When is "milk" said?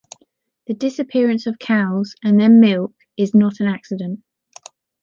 2.59-2.95